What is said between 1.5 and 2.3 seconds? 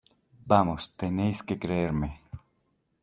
creerme.